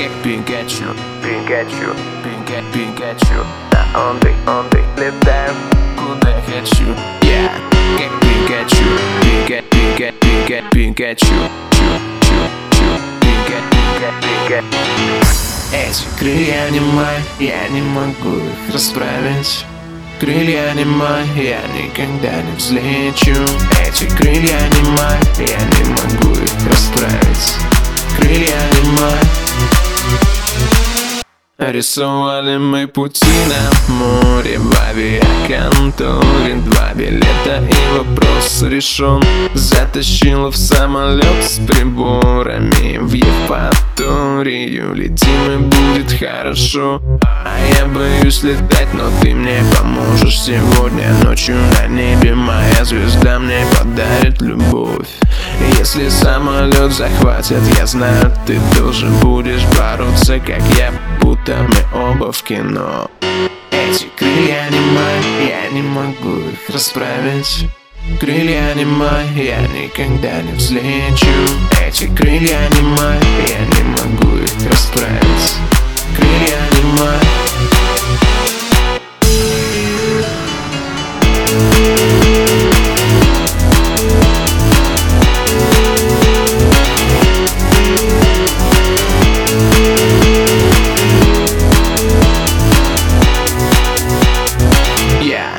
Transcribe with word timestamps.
как 0.00 0.12
Пикачу 0.22 0.84
Пикачу, 1.22 1.94
Пика, 2.24 2.62
Пикачу 2.72 3.44
на 3.72 4.08
онды, 4.08 4.32
онды 4.46 4.82
летаю 4.96 5.52
Куда 5.96 6.40
хочу 6.46 6.94
Я 7.22 7.52
как 7.98 8.20
Пикачу 8.20 8.84
Пика, 9.20 9.62
Пика, 9.68 10.12
Пика, 10.20 10.62
Пикачу 10.70 11.26
Чу, 11.26 11.84
чу, 12.22 12.34
чу 12.72 12.84
Пика, 13.20 13.58
Пика, 13.70 14.10
Пика, 14.22 14.64
Эти 15.72 16.04
крылья 16.18 16.70
не 16.70 16.80
мои, 16.80 17.20
я 17.38 17.68
не 17.68 17.82
могу 17.82 18.38
их 18.38 18.72
расправить 18.74 19.66
Крылья 20.18 20.72
не 20.74 20.84
мои, 20.86 21.24
я 21.36 21.60
никогда 21.76 22.40
не 22.40 22.56
взлечу 22.56 23.36
Эти 23.86 24.08
крылья 24.16 24.60
не 24.72 24.90
мои, 24.92 25.46
я 25.46 25.58
не 25.58 25.79
Рисовали 31.60 32.56
мы 32.56 32.88
пути 32.88 33.26
на 33.46 33.94
море 33.94 34.58
в 34.58 34.74
авиаконторе. 34.88 36.54
Два 36.54 36.94
билета 36.94 37.62
и 37.68 37.98
вопрос 37.98 38.62
решен. 38.62 39.22
Затащила 39.52 40.50
в 40.50 40.56
самолет 40.56 41.44
с 41.44 41.58
приборами. 41.58 42.96
В 42.96 43.12
Евпаторию 43.12 44.94
летим 44.94 45.52
и 45.52 45.56
будет 45.58 46.18
хорошо. 46.18 47.02
А 47.20 47.58
я 47.78 47.84
боюсь 47.84 48.42
летать, 48.42 48.94
но 48.94 49.10
ты 49.20 49.34
мне 49.34 49.62
поможешь. 49.78 50.40
Сегодня 50.40 51.12
ночью 51.22 51.56
на 51.78 51.88
небе 51.88 52.34
моя 52.34 52.84
звезда 52.86 53.38
мне 53.38 53.66
подарит 53.78 54.40
любовь. 54.40 55.08
Если 55.78 56.08
самолет 56.08 56.90
захватят, 56.90 57.62
я 57.78 57.84
знаю, 57.84 58.32
ты 58.46 58.58
тоже 58.74 59.08
будешь 59.22 59.64
бороться, 59.76 60.38
как 60.40 60.62
я 60.78 60.90
Будто 61.20 61.68
мы 61.68 62.00
оба 62.00 62.32
в 62.32 62.42
кино. 62.42 63.10
Эти 63.70 64.06
крылья 64.16 64.68
не 64.70 64.80
мои, 64.80 65.48
я 65.48 65.70
не 65.70 65.82
могу 65.82 66.38
их 66.38 66.68
расправить. 66.68 67.68
Крылья 68.18 68.74
не 68.74 68.84
мои, 68.84 69.46
я 69.46 69.60
никогда 69.68 70.42
не 70.42 70.52
взлечу. 70.52 71.26
Эти 71.86 72.06
крылья 72.14 72.68
не 72.74 72.82
мои, 72.82 73.20
я 73.48 73.60
не 73.66 73.82
могу 73.90 74.36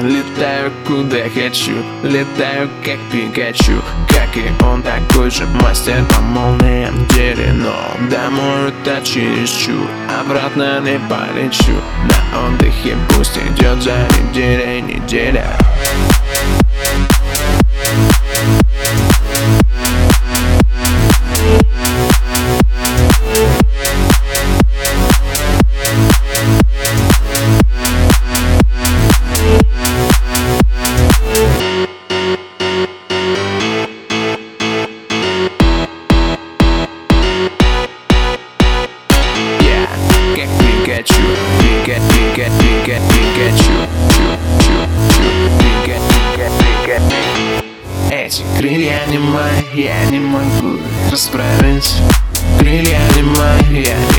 летаю 0.00 0.72
куда 0.86 1.28
хочу, 1.28 1.72
летаю 2.02 2.68
как 2.84 2.98
Пикачу. 3.10 3.82
Как 4.08 4.36
и 4.36 4.50
он 4.64 4.82
такой 4.82 5.30
же 5.30 5.46
мастер 5.62 6.04
по 6.06 6.20
молниям 6.20 7.06
деле 7.08 7.52
Но 7.52 7.74
домой 8.10 8.70
это 8.70 9.04
чересчур, 9.04 9.88
обратно 10.20 10.80
не 10.80 10.98
полечу. 11.08 11.80
На 12.32 12.48
отдыхе 12.48 12.96
пусть 13.10 13.36
идет 13.38 13.82
за 13.82 13.96
неделей 14.18 14.82
неделя 14.82 15.56
Пика, 42.38 42.50
Пика, 42.60 42.60
Пика, 42.60 43.00
Пикачу 43.10 43.78
Чу, 44.14 44.22
чу, 44.60 44.74
чу, 45.10 45.26
Пика, 45.58 45.98
Пика, 46.08 46.46
Пика, 46.60 46.96
Пика 47.08 48.14
Эти 48.14 48.42
крылья 48.56 49.00
не 49.08 49.18
мои, 49.18 49.64
я 49.74 50.04
не 50.04 50.20
могу 50.20 50.76
их 50.76 51.10
расправить 51.10 51.96
Крылья 52.60 53.00
не 53.16 53.22
мои, 53.22 53.82
я 53.82 53.96
никогда 53.96 54.17